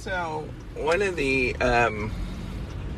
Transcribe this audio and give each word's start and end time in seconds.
So, 0.00 0.48
one 0.76 1.02
of 1.02 1.14
the 1.14 1.54
um, 1.56 2.10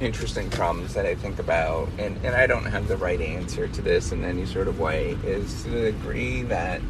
interesting 0.01 0.49
problems 0.51 0.95
that 0.95 1.05
I 1.05 1.17
think 1.17 1.41
about, 1.41 1.89
and, 1.99 2.17
and 2.25 2.37
I 2.37 2.47
don't 2.47 2.67
have 2.67 2.87
the 2.87 2.97
right 2.97 3.21
answer 3.21 3.67
to 3.67 3.83
this 3.83 4.13
in 4.13 4.23
any 4.23 4.47
sort 4.47 4.69
of 4.69 4.79
way, 4.79 5.19
is 5.25 5.65
to 5.65 5.71
the 5.71 5.91
degree 5.91 6.43
that 6.43 6.81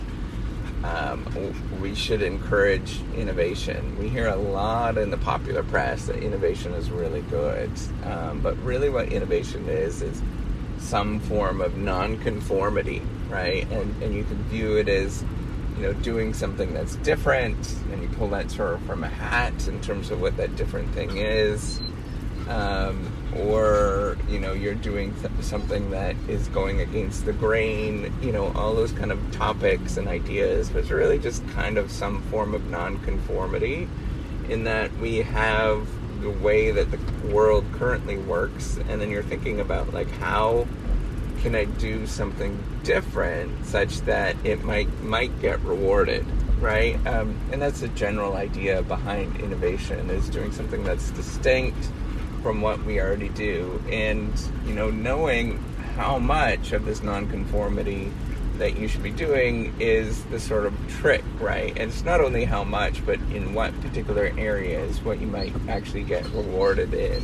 um, 0.85 1.80
we 1.80 1.95
should 1.95 2.21
encourage 2.21 3.01
innovation. 3.17 3.98
We 3.98 4.11
hear 4.11 4.29
a 4.29 4.37
lot 4.37 4.98
in 4.98 5.10
the 5.10 5.17
popular 5.17 5.62
press 5.62 6.04
that 6.08 6.17
innovation 6.17 6.74
is 6.74 6.90
really 6.90 7.22
good, 7.22 7.71
um, 8.04 8.40
but 8.40 8.63
really, 8.63 8.90
what 8.90 9.10
innovation 9.10 9.67
is 9.67 10.03
is 10.03 10.21
some 10.79 11.21
form 11.21 11.63
of 11.63 11.79
nonconformity, 11.79 13.01
right? 13.31 13.67
And 13.71 14.03
and 14.03 14.15
you 14.15 14.24
can 14.24 14.42
view 14.51 14.76
it 14.76 14.90
as 14.90 15.24
you 15.76 15.82
know 15.82 15.92
doing 15.94 16.34
something 16.34 16.73
that's 16.74 16.96
different, 16.96 17.77
and 17.92 18.02
you 18.02 18.09
pull 18.10 18.28
that 18.28 18.50
sort 18.50 18.74
of 18.74 18.82
from 18.82 19.04
a 19.04 19.09
hat 19.09 19.68
in 19.68 19.80
terms 19.80 20.10
of 20.10 20.20
what 20.20 20.36
that 20.36 20.54
different 20.56 20.92
thing 20.94 21.16
is. 21.16 21.80
Um, 22.48 23.10
or 23.36 24.18
you 24.28 24.38
know 24.38 24.52
you're 24.52 24.74
doing 24.74 25.14
th- 25.14 25.32
something 25.40 25.90
that 25.90 26.16
is 26.28 26.48
going 26.48 26.80
against 26.80 27.24
the 27.24 27.32
grain 27.32 28.12
you 28.20 28.32
know 28.32 28.52
all 28.52 28.74
those 28.74 28.92
kind 28.92 29.10
of 29.10 29.18
topics 29.32 29.96
and 29.96 30.08
ideas 30.08 30.68
but 30.68 30.80
it's 30.80 30.90
really 30.90 31.18
just 31.18 31.46
kind 31.50 31.78
of 31.78 31.91
some 31.91 32.20
form 32.22 32.54
of 32.54 32.66
nonconformity 32.66 33.88
in 34.48 34.64
that 34.64 34.94
we 34.98 35.18
have 35.18 35.88
the 36.20 36.30
way 36.30 36.70
that 36.70 36.91
the 36.91 36.98
world 37.28 37.64
currently 37.72 38.18
works 38.18 38.78
and 38.88 39.00
then 39.00 39.10
you're 39.10 39.22
thinking 39.22 39.60
about 39.60 39.92
like 39.94 40.10
how 40.12 40.66
can 41.42 41.55
i 41.55 41.64
do 41.64 42.06
something 42.06 42.62
different 42.84 43.66
such 43.66 44.00
that 44.02 44.34
it 44.45 44.62
might 44.64 44.88
might 45.02 45.41
get 45.41 45.60
rewarded 45.60 46.24
right? 46.62 47.05
Um, 47.09 47.37
and 47.50 47.60
that's 47.60 47.80
the 47.80 47.88
general 47.88 48.37
idea 48.37 48.83
behind 48.83 49.41
innovation 49.41 50.09
is 50.10 50.28
doing 50.30 50.52
something 50.52 50.84
that's 50.84 51.10
distinct 51.10 51.91
from 52.42 52.60
what 52.60 52.83
we 52.84 53.00
already 53.00 53.28
do. 53.31 53.83
And 53.91 54.33
you 54.64 54.72
know 54.72 54.91
knowing 54.91 55.58
how 55.97 56.19
much 56.19 56.72
of 56.72 56.84
this 56.86 57.03
nonconformity 57.03 58.12
that 58.59 58.78
you 58.78 58.86
should 58.86 59.03
be 59.03 59.11
doing 59.11 59.75
is 59.81 60.22
the 60.27 60.38
sort 60.38 60.64
of 60.66 60.75
trick 60.88 61.25
right? 61.41 61.70
And 61.70 61.91
it's 61.91 62.05
not 62.05 62.20
only 62.20 62.44
how 62.44 62.62
much 62.62 63.05
but 63.05 63.19
in 63.33 63.55
what 63.55 63.78
particular 63.81 64.33
areas 64.38 65.00
what 65.03 65.20
you 65.20 65.27
might 65.27 65.53
actually 65.69 66.05
get 66.05 66.25
rewarded 66.27 66.94
in. 66.94 67.22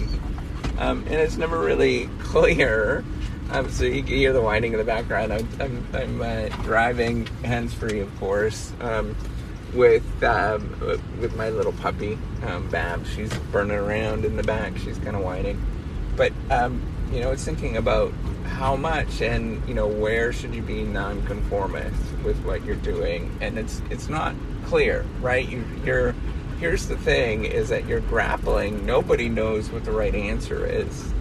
Um, 0.79 1.05
and 1.05 1.14
it's 1.14 1.37
never 1.37 1.61
really 1.61 2.09
clear 2.19 3.05
um, 3.51 3.69
so 3.71 3.85
you 3.85 4.03
can 4.03 4.15
hear 4.15 4.33
the 4.33 4.41
whining 4.41 4.73
in 4.73 4.79
the 4.79 4.85
background 4.85 5.33
i'm, 5.33 5.49
I'm, 5.61 5.87
I'm 5.95 6.23
uh, 6.23 6.49
driving 6.63 7.27
hands-free 7.45 8.01
of 8.01 8.19
course 8.19 8.73
um, 8.81 9.15
with 9.75 10.23
um, 10.23 11.01
with 11.21 11.35
my 11.37 11.51
little 11.51 11.73
puppy 11.73 12.19
um, 12.47 12.69
Bab. 12.71 13.07
She's 13.07 13.33
burning 13.53 13.77
around 13.77 14.25
in 14.25 14.37
the 14.37 14.43
back. 14.43 14.77
She's 14.79 14.99
kind 14.99 15.17
of 15.17 15.23
whining, 15.23 15.61
but 16.17 16.33
um, 16.51 16.81
you 17.13 17.21
know, 17.21 17.31
it's 17.33 17.45
thinking 17.45 17.77
about 17.77 18.13
how 18.45 18.77
much 18.77 19.21
and 19.21 19.67
you 19.69 19.75
know 19.75 19.87
where 19.87 20.33
should 20.33 20.55
you 20.55 20.63
be 20.63 20.83
nonconformist 20.83 22.01
with 22.25 22.39
what 22.45 22.65
you're 22.65 22.77
doing, 22.77 23.37
and 23.41 23.59
it's 23.59 23.83
it's 23.91 24.09
not 24.09 24.35
clear, 24.67 25.05
right? 25.21 25.49
You, 25.49 25.65
you're 25.85 26.15
here's 26.61 26.87
the 26.87 26.97
thing: 26.97 27.45
is 27.45 27.69
that 27.69 27.87
you're 27.87 28.01
grappling. 28.01 28.85
Nobody 28.87 29.29
knows 29.29 29.71
what 29.71 29.85
the 29.85 29.93
right 29.93 30.15
answer 30.15 30.67
is. 30.67 31.13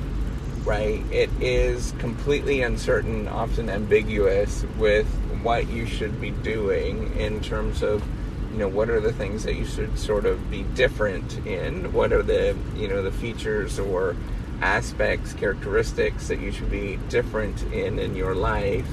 Right? 0.68 1.02
It 1.14 1.30
is 1.40 1.94
completely 1.98 2.62
uncertain, 2.62 3.30
often 3.30 3.70
ambiguous 3.70 4.66
with 4.78 5.08
what 5.42 5.70
you 5.70 5.86
should 5.86 6.20
be 6.20 6.32
doing 6.32 7.16
in 7.16 7.40
terms 7.40 7.82
of 7.82 8.04
you 8.52 8.58
know 8.58 8.68
what 8.68 8.90
are 8.90 9.00
the 9.00 9.14
things 9.14 9.46
that 9.46 9.56
you 9.56 9.66
should 9.66 9.98
sort 9.98 10.26
of 10.26 10.52
be 10.52 10.64
different 10.76 11.38
in? 11.48 11.94
What 11.94 12.12
are 12.12 12.22
the 12.22 12.54
you 12.76 12.90
know 12.90 13.02
the 13.02 13.14
features 13.14 13.80
or 13.80 14.18
aspects 14.60 15.32
characteristics 15.32 16.28
that 16.28 16.42
you 16.42 16.52
should 16.52 16.70
be 16.70 17.00
different 17.08 17.64
in 17.72 17.98
in 17.98 18.14
your 18.14 18.36
life? 18.36 18.90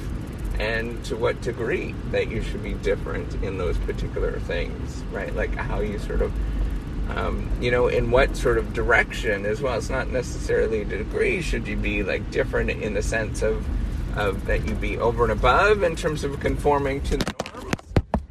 And 0.61 1.05
to 1.07 1.17
what 1.17 1.41
degree 1.41 1.93
that 2.13 2.29
you 2.31 2.41
should 2.41 2.63
be 2.63 2.75
different 2.75 3.35
in 3.43 3.59
those 3.59 3.79
particular 3.79 4.39
things 4.39 5.03
right? 5.11 5.35
Like 5.35 5.53
how 5.57 5.81
you 5.81 5.99
sort 5.99 6.23
of 6.23 6.33
um, 7.11 7.51
you 7.61 7.71
know 7.71 7.89
in 7.89 8.11
what 8.11 8.37
sort 8.37 8.59
of 8.59 8.73
direction 8.73 9.47
as 9.47 9.61
well 9.61 9.77
it's 9.77 9.91
not 9.91 10.09
necessarily 10.09 10.81
a 10.81 10.85
degree 10.85 11.43
should 11.43 11.67
you 11.67 11.77
be 11.77 12.03
like 12.03 12.31
different 12.31 12.71
in 12.71 12.95
the 12.95 13.03
sense 13.03 13.43
of 13.43 13.67
of 14.17 14.47
that 14.47 14.67
you 14.67 14.75
be 14.75 14.99
over 14.99 15.25
and 15.25 15.33
above 15.33 15.83
in 15.83 15.97
terms 15.97 16.25
of 16.25 16.39
conforming 16.41 17.01
to 17.03 17.17
the 17.17 17.35
norms? 17.53 17.75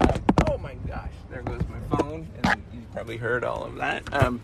Um, 0.01 0.23
oh 0.49 0.57
my 0.57 0.75
gosh, 0.87 1.11
there 1.29 1.41
goes 1.41 1.61
my 1.69 1.97
phone, 1.97 2.27
and 2.43 2.61
you 2.73 2.81
probably 2.93 3.17
heard 3.17 3.43
all 3.43 3.63
of 3.63 3.75
that. 3.75 4.03
Um, 4.13 4.41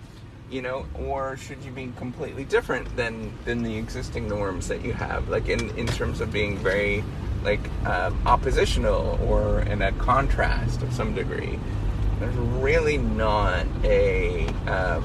you 0.50 0.62
know, 0.62 0.86
or 0.96 1.38
should 1.38 1.64
you 1.64 1.72
be 1.72 1.92
completely 1.98 2.44
different 2.44 2.96
than 2.96 3.32
than 3.46 3.64
the 3.64 3.78
existing 3.78 4.28
norms 4.28 4.68
that 4.68 4.84
you 4.84 4.94
have, 4.94 5.30
like 5.30 5.48
in 5.48 5.70
in 5.78 5.88
terms 5.88 6.22
of 6.22 6.32
being 6.32 6.58
very 6.58 7.04
like 7.44 7.62
um, 7.86 8.20
oppositional 8.26 9.18
or 9.24 9.62
in 9.62 9.82
a 9.82 9.92
contrast 9.94 10.82
of 10.82 10.92
some 10.94 11.14
degree? 11.14 11.60
There's 12.20 12.36
really 12.36 12.98
not 12.98 13.66
a 13.84 14.48
um, 14.68 15.04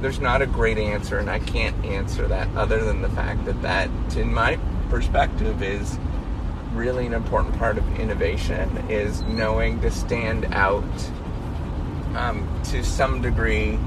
there's 0.00 0.20
not 0.20 0.42
a 0.42 0.46
great 0.46 0.78
answer, 0.78 1.18
and 1.18 1.28
I 1.28 1.40
can't 1.40 1.84
answer 1.84 2.26
that 2.28 2.48
other 2.56 2.84
than 2.84 3.02
the 3.02 3.08
fact 3.10 3.44
that 3.46 3.60
that, 3.62 3.90
in 4.16 4.32
my 4.32 4.58
perspective, 4.88 5.62
is 5.62 5.98
really 6.72 7.06
an 7.06 7.12
important 7.12 7.58
part 7.58 7.76
of 7.78 8.00
innovation 8.00 8.76
is 8.88 9.22
knowing 9.22 9.80
to 9.80 9.90
stand 9.90 10.46
out 10.52 10.84
um, 12.14 12.48
to 12.64 12.84
some 12.84 13.20
degree, 13.20 13.78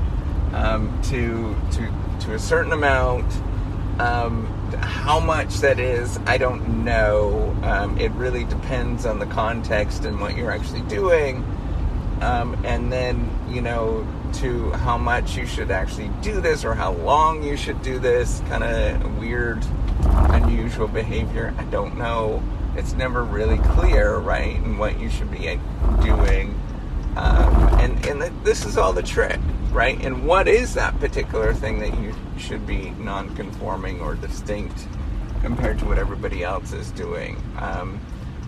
um, 0.54 1.00
to 1.04 1.56
to 1.72 1.94
to 2.26 2.34
a 2.34 2.40
certain 2.40 2.74
amount. 2.74 3.26
Um, 4.00 4.46
how 4.80 5.20
much 5.20 5.58
that 5.58 5.80
is, 5.80 6.18
I 6.26 6.38
don't 6.38 6.84
know. 6.86 7.56
Um, 7.62 7.98
it 7.98 8.12
really 8.14 8.46
depends 8.46 9.06
on 9.06 9.20
the 9.20 9.26
context 9.26 10.06
and 10.06 10.20
what 10.20 10.36
you're 10.36 10.52
actually 10.52 10.82
doing, 10.84 11.44
um, 12.22 12.58
and 12.66 12.92
then 12.92 13.30
you 13.50 13.62
know 13.62 14.08
to 14.34 14.72
how 14.72 14.98
much 14.98 15.36
you 15.36 15.46
should 15.46 15.72
actually 15.72 16.10
do 16.22 16.40
this 16.40 16.64
or 16.64 16.74
how 16.74 16.94
long 16.94 17.44
you 17.44 17.58
should 17.58 17.82
do 17.82 18.00
this. 18.00 18.42
Kind 18.48 18.64
of 18.64 19.18
weird, 19.18 19.66
unusual 20.04 20.88
behavior. 20.88 21.54
I 21.58 21.64
don't 21.66 21.98
know. 21.98 22.42
It's 22.76 22.94
never 22.94 23.24
really 23.24 23.58
clear, 23.58 24.18
right? 24.18 24.56
And 24.56 24.80
what 24.80 25.00
you 25.00 25.10
should 25.10 25.30
be 25.30 25.60
doing 26.02 26.58
um, 27.16 27.54
and 27.80 28.06
and 28.06 28.46
this 28.46 28.66
is 28.66 28.78
all 28.78 28.94
the 28.94 29.04
trick, 29.04 29.40
right? 29.72 30.00
And 30.04 30.26
what 30.26 30.48
is 30.48 30.74
that 30.76 30.98
particular 31.00 31.54
thing 31.54 31.80
that 31.80 32.00
you 32.00 32.14
should 32.38 32.66
be 32.66 32.92
non-conforming 32.92 34.00
or 34.00 34.16
distinct 34.16 34.88
compared 35.42 35.80
to 35.80 35.86
what 35.86 35.98
everybody 35.98 36.44
else 36.44 36.72
is 36.72 36.92
doing? 36.92 37.42
Um, 37.58 38.00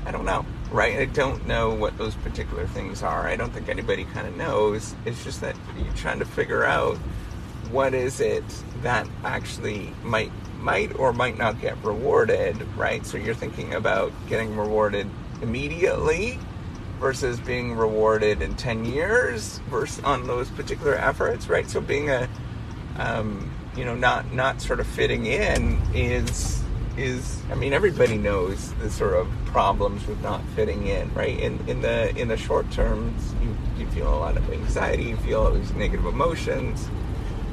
I 0.05 0.11
don't 0.11 0.23
know, 0.23 0.45
right? 0.73 0.97
I 0.97 1.05
don't 1.05 1.45
know 1.47 1.73
what 1.73 1.97
those 1.97 2.15
particular 2.15 2.65
things 2.67 3.03
are. 3.03 3.27
I 3.27 3.35
don't 3.35 3.53
think 3.53 3.69
anybody 3.69 4.05
kind 4.05 4.27
of 4.27 4.35
knows. 4.35 4.95
It's 5.05 5.23
just 5.23 5.39
that 5.41 5.55
you're 5.77 5.93
trying 5.93 6.19
to 6.19 6.25
figure 6.25 6.65
out 6.65 6.97
what 7.69 7.93
is 7.93 8.19
it 8.19 8.43
that 8.81 9.07
actually 9.23 9.93
might 10.03 10.31
might 10.59 10.97
or 10.97 11.13
might 11.13 11.37
not 11.37 11.59
get 11.61 11.77
rewarded, 11.83 12.59
right? 12.75 13.05
So 13.05 13.17
you're 13.17 13.35
thinking 13.35 13.73
about 13.75 14.11
getting 14.27 14.57
rewarded 14.57 15.09
immediately 15.41 16.39
versus 16.99 17.39
being 17.39 17.75
rewarded 17.75 18.41
in 18.41 18.55
10 18.55 18.85
years 18.85 19.59
versus 19.69 20.03
on 20.05 20.25
those 20.25 20.49
particular 20.51 20.95
efforts 20.95 21.49
right 21.49 21.69
so 21.69 21.81
being 21.81 22.09
a 22.09 22.29
um, 22.97 23.51
you 23.75 23.83
know 23.83 23.93
not 23.93 24.31
not 24.31 24.61
sort 24.61 24.79
of 24.79 24.87
fitting 24.87 25.25
in 25.25 25.81
is 25.93 26.62
is 26.97 27.41
I 27.51 27.55
mean 27.55 27.73
everybody 27.73 28.17
knows 28.17 28.73
the 28.73 28.89
sort 28.89 29.13
of 29.13 29.27
problems 29.45 30.05
with 30.05 30.21
not 30.21 30.41
fitting 30.55 30.87
in 30.87 31.13
right 31.13 31.37
in 31.39 31.59
in 31.67 31.81
the 31.81 32.15
in 32.17 32.27
the 32.27 32.37
short 32.37 32.69
terms 32.71 33.33
you, 33.41 33.57
you 33.77 33.87
feel 33.91 34.07
a 34.07 34.17
lot 34.17 34.37
of 34.37 34.51
anxiety 34.51 35.03
you 35.03 35.17
feel 35.17 35.41
all 35.41 35.51
these 35.51 35.71
negative 35.73 36.05
emotions 36.05 36.87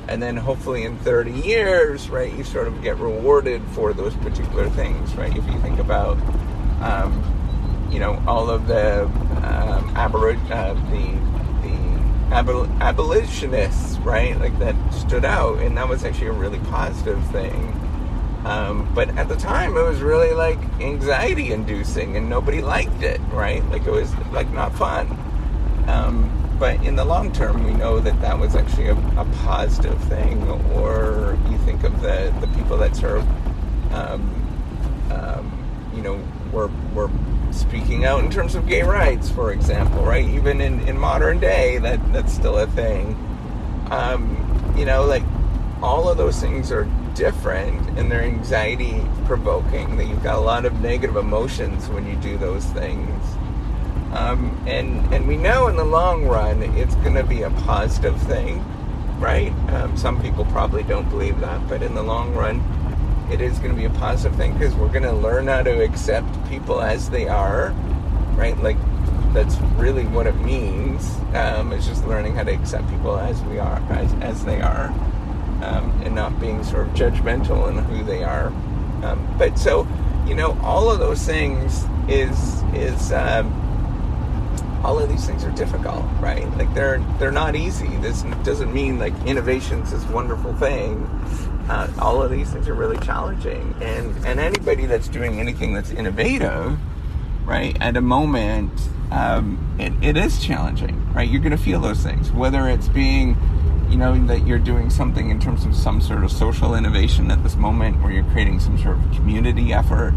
and 0.09 0.23
then 0.23 0.37
hopefully 0.37 0.85
in 0.85 0.99
30 0.99 1.33
years 1.33 2.11
right 2.11 2.33
you 2.37 2.45
sort 2.45 2.69
of 2.69 2.83
get 2.83 2.99
rewarded 2.99 3.63
for 3.73 3.93
those 3.93 4.15
particular 4.17 4.69
things 4.71 5.15
right 5.15 5.37
if 5.37 5.47
you 5.47 5.59
think 5.61 5.79
about 5.79 6.19
um, 6.83 7.89
you 7.91 7.99
know 7.99 8.23
all 8.27 8.51
of 8.51 8.67
the 8.67 9.05
um, 9.05 9.95
abor- 9.95 10.51
uh, 10.51 10.75
the 10.91 11.31
the 11.63 12.01
abol- 12.31 12.81
abolitionists, 12.81 13.99
right? 13.99 14.39
Like 14.39 14.59
that 14.61 14.75
stood 14.93 15.25
out, 15.25 15.59
and 15.59 15.77
that 15.77 15.89
was 15.89 16.05
actually 16.05 16.29
a 16.29 16.33
really 16.33 16.59
positive 16.61 17.23
thing. 17.31 17.80
Um, 18.45 18.93
but 18.95 19.09
at 19.19 19.29
the 19.29 19.37
time, 19.37 19.77
it 19.77 19.83
was 19.83 20.01
really 20.01 20.33
like 20.33 20.59
anxiety 20.81 21.53
inducing, 21.53 22.17
and 22.17 22.29
nobody 22.29 22.61
liked 22.63 23.03
it, 23.03 23.21
right? 23.33 23.65
Like 23.71 23.87
it 23.87 23.91
was 23.93 24.15
like 24.33 24.51
not 24.53 24.75
fun. 24.75 25.09
Um, 25.89 26.31
but 26.59 26.83
in 26.85 26.97
the 26.97 27.05
long 27.05 27.33
term, 27.33 27.65
we 27.65 27.73
know 27.75 28.01
that 28.01 28.21
that 28.23 28.39
was 28.39 28.55
actually 28.57 28.89
a, 28.89 28.97
a 29.17 29.25
positive 29.45 30.03
thing. 30.05 30.43
Or 30.75 31.39
you 31.51 31.59
think 31.59 31.85
of 31.85 32.01
the 32.03 32.35
the 32.41 32.47
people 32.49 32.79
that 32.79 32.97
sort 32.97 33.19
of, 33.19 33.93
um, 33.93 34.23
um, 35.11 35.91
you 35.95 36.03
know, 36.03 36.23
were 36.53 36.71
were 36.95 37.11
speaking 37.53 38.05
out 38.05 38.25
in 38.25 38.31
terms 38.31 38.55
of 38.55 38.67
gay 38.67 38.83
rights, 38.83 39.31
for 39.31 39.53
example, 39.53 40.03
right? 40.05 40.25
Even 40.25 40.61
in, 40.61 40.81
in 40.89 40.99
modern 40.99 41.41
day, 41.41 41.79
that 41.79 42.01
that's 42.13 42.33
still 42.33 42.59
a 42.59 42.67
thing. 42.69 43.17
um, 43.91 44.75
you 44.77 44.85
know, 44.85 45.05
like 45.05 45.25
all 45.83 46.09
of 46.09 46.17
those 46.19 46.41
things 46.41 46.71
are 46.73 46.85
different 47.15 47.99
and 47.99 48.11
they're 48.11 48.23
anxiety 48.23 49.05
provoking. 49.25 49.97
That 49.97 50.07
you've 50.07 50.23
got 50.23 50.37
a 50.37 50.41
lot 50.41 50.65
of 50.65 50.81
negative 50.81 51.17
emotions 51.17 51.89
when 51.89 52.07
you 52.07 52.17
do 52.17 52.37
those 52.39 52.65
things. 52.67 53.25
Um, 54.12 54.61
and 54.67 55.12
and 55.15 55.29
we 55.29 55.37
know 55.37 55.69
in 55.69 55.77
the 55.77 55.85
long 55.85 56.27
run 56.27 56.62
it's 56.77 56.95
going 56.97 57.15
to 57.15 57.25
be 57.25 57.43
a 57.43 57.51
positive 57.51 58.21
thing, 58.23 58.65
right? 59.21 59.53
Um, 59.71 59.97
some 59.97 60.21
people 60.21 60.45
probably 60.47 60.83
don't 60.83 61.09
believe 61.09 61.39
that, 61.41 61.67
but 61.69 61.83
in 61.83 61.95
the 61.95 62.03
long 62.03 62.35
run, 62.35 62.61
it 63.31 63.41
is 63.41 63.59
going 63.59 63.71
to 63.71 63.77
be 63.77 63.85
a 63.85 63.91
positive 63.91 64.37
thing 64.37 64.53
because 64.55 64.75
we're 64.75 64.89
going 64.89 65.05
to 65.05 65.12
learn 65.12 65.47
how 65.47 65.62
to 65.62 65.83
accept 65.85 66.27
people 66.49 66.81
as 66.81 67.09
they 67.11 67.29
are, 67.29 67.71
right? 68.35 68.59
Like 68.59 68.77
that's 69.33 69.57
really 69.77 70.07
what 70.07 70.27
it 70.27 70.37
means. 70.39 71.09
Um, 71.35 71.73
it's 71.73 71.87
just 71.87 72.05
learning 72.07 72.35
how 72.35 72.43
to 72.43 72.53
accept 72.53 72.89
people 72.91 73.17
as 73.17 73.41
we 73.43 73.61
are, 73.61 73.79
as 73.91 74.12
as 74.15 74.45
they 74.45 74.61
are, 74.61 74.93
um, 75.62 76.01
and 76.05 76.15
not 76.15 76.39
being 76.41 76.62
sort 76.65 76.87
of 76.87 76.95
judgmental 76.95 77.69
in 77.69 77.79
who 77.79 78.05
they 78.05 78.23
are. 78.23 78.49
Um, 79.03 79.35
but 79.39 79.59
so, 79.59 79.87
you 80.27 80.35
know, 80.35 80.59
all 80.62 80.91
of 80.91 80.99
those 80.99 81.25
things 81.25 81.85
is 82.09 82.62
is 82.75 83.12
um, 83.12 83.53
all 84.85 84.99
of 84.99 85.09
these 85.09 85.27
things 85.27 85.45
are 85.45 85.51
difficult, 85.53 86.05
right? 86.21 86.49
Like 86.57 86.73
they're 86.75 86.99
they're 87.19 87.33
not 87.33 87.57
easy. 87.57 87.89
This 87.99 88.23
doesn't 88.45 88.73
mean 88.73 88.99
like 88.99 89.15
innovation's 89.27 89.91
this 89.91 90.05
wonderful 90.07 90.55
thing. 90.55 91.05
Uh, 91.69 91.93
all 91.99 92.23
of 92.23 92.31
these 92.31 92.51
things 92.51 92.69
are 92.69 92.75
really 92.75 92.99
challenging, 92.99 93.75
and 93.81 94.27
and 94.27 94.41
anybody 94.41 94.87
that's 94.87 95.09
doing 95.09 95.39
anything 95.39 95.75
that's 95.75 95.91
innovative, 95.91 96.79
right? 97.45 97.77
At 97.81 97.97
a 97.97 98.01
moment, 98.01 98.73
um, 99.11 99.77
it, 99.79 99.93
it 100.03 100.17
is 100.17 100.43
challenging, 100.43 101.12
right? 101.12 101.29
You're 101.29 101.43
going 101.43 101.57
to 101.57 101.62
feel 101.62 101.81
those 101.81 102.03
things, 102.03 102.33
whether 102.33 102.69
it's 102.69 102.89
being 102.89 103.37
you 103.91 103.97
know 103.97 104.19
that 104.27 104.47
you're 104.47 104.59
doing 104.59 104.91
something 104.91 105.31
in 105.31 105.41
terms 105.41 105.65
of 105.67 105.75
some 105.75 106.01
sort 106.01 106.25
of 106.25 106.31
social 106.31 106.75
innovation 106.75 107.31
at 107.31 107.43
this 107.43 107.57
moment, 107.57 108.03
or 108.03 108.11
you're 108.11 108.29
creating 108.31 108.61
some 108.61 108.79
sort 108.79 108.97
of 108.97 109.03
community 109.13 109.73
effort 109.73 110.15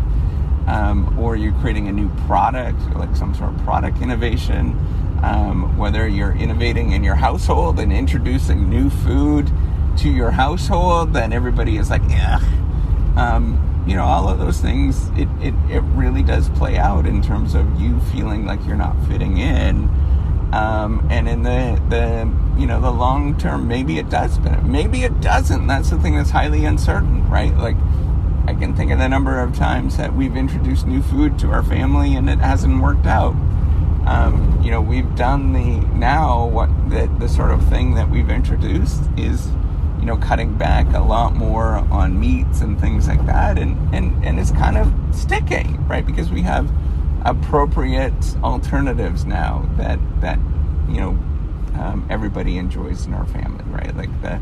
um, 0.67 1.17
or 1.19 1.35
you're 1.35 1.53
creating 1.53 1.87
a 1.87 1.91
new 1.91 2.09
product, 2.25 2.79
like 2.95 3.15
some 3.15 3.33
sort 3.33 3.53
of 3.53 3.63
product 3.63 4.01
innovation, 4.01 4.77
um, 5.23 5.77
whether 5.77 6.07
you're 6.07 6.33
innovating 6.33 6.91
in 6.91 7.03
your 7.03 7.15
household 7.15 7.79
and 7.79 7.91
introducing 7.91 8.69
new 8.69 8.89
food 8.89 9.51
to 9.97 10.09
your 10.09 10.31
household, 10.31 11.13
then 11.13 11.33
everybody 11.33 11.77
is 11.77 11.89
like, 11.89 12.01
yeah. 12.09 12.39
Um, 13.15 13.59
you 13.85 13.95
know, 13.95 14.05
all 14.05 14.29
of 14.29 14.39
those 14.39 14.59
things, 14.59 15.09
it, 15.09 15.27
it, 15.41 15.53
it 15.69 15.81
really 15.95 16.23
does 16.23 16.49
play 16.49 16.77
out 16.77 17.05
in 17.05 17.21
terms 17.21 17.53
of 17.53 17.79
you 17.79 17.99
feeling 18.11 18.45
like 18.45 18.65
you're 18.65 18.77
not 18.77 18.95
fitting 19.07 19.37
in. 19.37 19.89
Um, 20.53 21.07
and 21.09 21.27
in 21.27 21.41
the, 21.41 21.81
the, 21.89 22.31
you 22.61 22.67
know, 22.67 22.79
the 22.79 22.91
long 22.91 23.35
term, 23.39 23.67
maybe 23.67 23.97
it 23.97 24.11
does, 24.11 24.37
but 24.37 24.63
maybe 24.63 25.03
it 25.03 25.19
doesn't. 25.19 25.65
That's 25.65 25.89
the 25.89 25.97
thing 25.97 26.15
that's 26.15 26.29
highly 26.29 26.65
uncertain, 26.65 27.27
right? 27.27 27.57
Like, 27.57 27.75
I 28.45 28.53
can 28.53 28.75
think 28.75 28.91
of 28.91 28.99
the 28.99 29.09
number 29.09 29.39
of 29.39 29.55
times 29.55 29.97
that 29.97 30.13
we've 30.13 30.35
introduced 30.35 30.85
new 30.85 31.01
food 31.01 31.39
to 31.39 31.49
our 31.49 31.63
family 31.63 32.15
and 32.15 32.29
it 32.29 32.37
hasn't 32.37 32.83
worked 32.83 33.07
out. 33.07 33.33
Um, 34.05 34.61
you 34.63 34.69
know, 34.69 34.79
we've 34.79 35.15
done 35.15 35.53
the 35.53 35.87
now 35.95 36.45
what 36.45 36.67
the, 36.89 37.09
the 37.17 37.27
sort 37.27 37.49
of 37.49 37.67
thing 37.69 37.95
that 37.95 38.09
we've 38.11 38.29
introduced 38.29 39.01
is, 39.17 39.49
you 39.99 40.05
know, 40.05 40.17
cutting 40.17 40.55
back 40.55 40.93
a 40.93 40.99
lot 40.99 41.33
more 41.33 41.77
on 41.89 42.19
meats 42.19 42.61
and 42.61 42.79
things 42.79 43.07
like 43.07 43.25
that, 43.25 43.57
and 43.57 43.77
and 43.95 44.23
and 44.25 44.39
it's 44.39 44.51
kind 44.51 44.77
of 44.77 44.93
sticking, 45.15 45.87
right? 45.87 46.05
Because 46.05 46.29
we 46.29 46.41
have 46.41 46.69
appropriate 47.25 48.35
alternatives 48.43 49.25
now 49.25 49.69
that 49.77 49.99
that 50.21 50.37
you 50.89 50.99
know 50.99 51.09
um, 51.75 52.05
everybody 52.09 52.57
enjoys 52.57 53.05
in 53.05 53.13
our 53.13 53.25
family, 53.25 53.63
right? 53.65 53.95
Like 53.95 54.21
the 54.21 54.39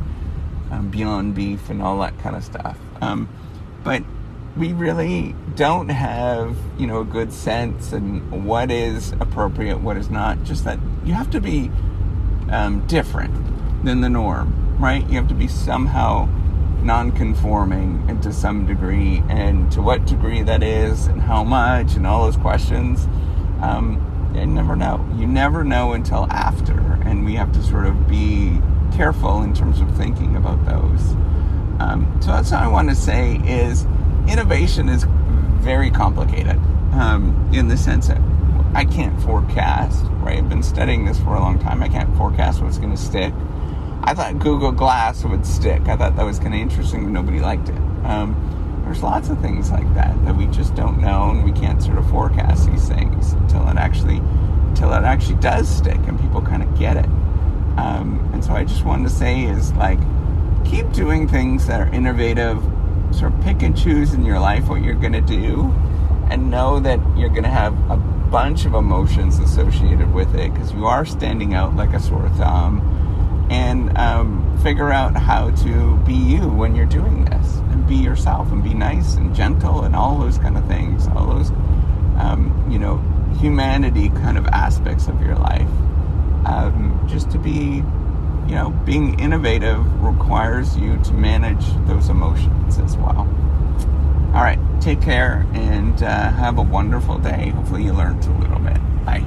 um, 0.72 0.90
Beyond 0.90 1.36
Beef 1.36 1.70
and 1.70 1.82
all 1.82 2.00
that 2.00 2.18
kind 2.20 2.36
of 2.36 2.44
stuff. 2.44 2.78
Um, 3.02 3.30
but 3.84 4.04
we 4.58 4.74
really 4.74 5.34
don't 5.56 5.90
have 5.90 6.58
you 6.78 6.88
know 6.88 7.02
a 7.02 7.06
good 7.06 7.32
sense 7.32 7.94
and 7.94 8.46
what 8.46 8.70
is 8.70 9.14
appropriate 9.14 9.80
what 9.80 9.96
is 9.96 10.10
not 10.10 10.44
just 10.44 10.66
that 10.66 10.78
you 11.06 11.14
have 11.14 11.30
to 11.32 11.40
be 11.40 11.72
um, 12.50 12.86
different 12.88 13.34
than 13.86 14.02
the 14.02 14.10
norm 14.10 14.78
right 14.78 15.08
you 15.10 15.16
have 15.16 15.30
to 15.30 15.34
be 15.34 15.48
somehow 15.48 16.28
non-conforming 16.84 18.06
and 18.10 18.22
to 18.24 18.34
some 18.34 18.66
degree 18.66 19.24
and 19.30 19.72
to 19.72 19.82
what 19.82 20.06
degree 20.06 20.42
that 20.42 20.64
is 20.64 21.08
and 21.08 21.22
how 21.22 21.44
much 21.44 21.96
and 21.96 22.08
all 22.08 22.26
those 22.26 22.38
questions 22.38 23.06
um, 23.62 24.32
you 24.36 24.46
never 24.46 24.76
know 24.76 25.08
you 25.16 25.28
never 25.28 25.64
know 25.64 25.94
until 25.94 26.26
after 26.32 26.80
and 27.06 27.26
we 27.26 27.36
have 27.36 27.52
to 27.52 27.62
sort 27.64 27.86
of 27.86 28.08
be 28.08 28.60
careful 28.94 29.42
in 29.42 29.54
terms 29.54 29.80
of 29.82 29.96
thinking 29.96 30.36
about 30.36 30.64
those 30.66 31.16
um, 31.80 32.08
so 32.22 32.28
that's 32.28 32.52
what 32.52 32.62
I 32.62 32.68
want 32.68 32.90
to 32.90 32.96
say 32.96 33.38
is 33.46 33.86
innovation 34.28 34.88
is 34.88 35.06
very 35.62 35.90
complicated 35.90 36.58
um, 36.94 37.50
in 37.54 37.68
the 37.68 37.78
sense 37.78 38.08
that 38.08 38.22
I 38.74 38.86
can't 38.86 39.20
forecast, 39.22 40.06
right? 40.22 40.38
I've 40.38 40.48
been 40.48 40.64
studying 40.64 41.06
this 41.06 41.20
for 41.20 41.36
a 41.36 41.40
long 41.40 41.60
time. 41.60 41.84
I 41.84 41.90
can't 41.90 42.16
forecast 42.16 42.62
what's 42.62 42.78
going 42.78 42.92
to 42.92 43.02
stick. 43.02 43.34
I 44.04 44.14
thought 44.14 44.40
Google 44.40 44.72
Glass 44.72 45.24
would 45.24 45.46
stick. 45.46 45.88
I 45.88 45.96
thought 45.96 46.16
that 46.16 46.26
was 46.26 46.40
kind 46.40 46.54
of 46.54 46.60
interesting, 46.60 47.04
but 47.04 47.12
nobody 47.12 47.40
liked 47.40 47.70
it. 47.70 47.78
Um, 48.04 48.36
there's 48.84 49.04
lots 49.04 49.30
of 49.30 49.40
things 49.42 49.72
like 49.72 49.92
that 49.94 50.14
that 50.26 50.36
we 50.36 50.48
just 50.48 50.76
don't 50.76 51.00
know, 51.00 51.30
and 51.30 51.44
we 51.44 51.52
can't 51.52 51.82
sort 51.82 51.98
of 51.98 52.10
forecast 52.10 52.70
these 52.70 52.90
things 52.90 53.34
until 53.34 53.68
it 53.70 53.78
actually, 53.78 54.18
until 54.18 54.92
it 54.94 55.04
actually 55.04 55.40
does 55.40 55.70
stick, 55.70 56.00
and 56.08 56.20
people 56.20 56.42
kind 56.42 56.64
of 56.64 56.78
get 56.78 56.98
it. 56.98 57.06
Um, 57.78 58.30
and 58.34 58.44
so 58.44 58.54
I 58.54 58.66
just 58.66 58.84
wanted 58.84 59.04
to 59.08 59.16
say 59.16 59.44
is 59.44 59.72
like, 59.74 60.00
keep 60.66 60.92
doing 60.92 61.28
things 61.28 61.68
that 61.68 61.80
are 61.80 61.94
innovative. 61.94 62.62
Sort 63.12 63.34
of 63.34 63.42
pick 63.42 63.62
and 63.62 63.78
choose 63.78 64.14
in 64.14 64.26
your 64.26 64.40
life 64.40 64.68
what 64.68 64.82
you're 64.82 64.96
going 64.96 65.14
to 65.14 65.22
do, 65.22 65.72
and 66.30 66.50
know 66.50 66.80
that 66.80 67.00
you're 67.18 67.30
going 67.30 67.44
to 67.44 67.50
have 67.50 67.74
a 67.90 67.98
bunch 67.98 68.66
of 68.66 68.74
emotions 68.74 69.38
associated 69.40 70.14
with 70.14 70.34
it 70.36 70.54
because 70.54 70.72
you 70.72 70.86
are 70.86 71.06
standing 71.06 71.54
out 71.54 71.76
like 71.76 71.94
a 71.94 72.00
sore 72.00 72.30
thumb. 72.30 72.80
And 73.52 73.96
um, 73.98 74.58
figure 74.64 74.92
out 74.92 75.16
how 75.16 75.52
to 75.52 75.98
be 76.06 76.14
you 76.14 76.48
when 76.48 76.74
you're 76.74 76.86
doing 76.86 77.26
this, 77.26 77.58
and 77.72 77.86
be 77.86 77.96
yourself, 77.96 78.52
and 78.52 78.64
be 78.64 78.74
nice 78.74 79.16
and 79.16 79.36
gentle, 79.36 79.84
and 79.84 79.96
all 79.96 80.18
those 80.18 80.38
kind 80.38 80.58
of 80.58 80.66
things. 80.68 81.08
All 81.10 81.28
those, 81.28 81.50
um, 82.18 82.68
you 82.72 82.80
know, 82.80 82.98
humanity 83.40 84.10
kind 84.10 84.38
of 84.38 84.48
aspects 84.48 85.08
of 85.08 85.22
your 85.22 85.36
life. 85.36 85.70
Um, 86.46 87.06
just 87.10 87.30
to 87.32 87.38
be 87.38 87.84
you 88.48 88.56
know, 88.56 88.70
being 88.86 89.20
innovative 89.20 90.04
requires 90.04 90.76
you 90.78 90.98
to 91.04 91.14
manage 91.14 91.66
those 91.88 92.10
emotions 92.10 92.80
as 92.80 92.98
well. 92.98 93.28
All 94.34 94.44
right, 94.44 94.60
take 94.82 95.02
care 95.02 95.46
and 95.54 96.02
uh, 96.04 96.32
have 96.32 96.58
a 96.58 96.62
wonderful 96.62 97.18
day. 97.18 97.50
Hopefully, 97.50 97.84
you 97.84 97.94
learned 97.94 98.26
a 98.26 98.32
little 98.40 98.60
bit. 98.60 98.78
Bye. 99.06 99.26